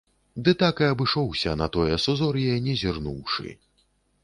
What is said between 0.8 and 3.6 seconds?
і абышоўся, на тое сузор'е не зірнуўшы.